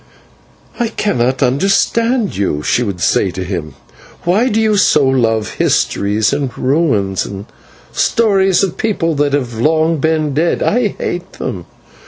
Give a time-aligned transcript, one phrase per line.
[0.79, 3.75] "I cannot understand you," she would say to him;
[4.23, 7.45] "why do you so love histories and ruins and
[7.91, 10.63] stories of people that have long been dead?
[10.63, 11.67] I hate them.